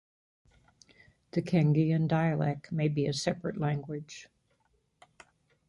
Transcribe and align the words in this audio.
The 1.29 1.43
Kangean 1.43 2.07
dialect 2.07 2.71
may 2.71 2.87
be 2.87 3.05
a 3.05 3.13
separate 3.13 3.57
language. 3.59 4.27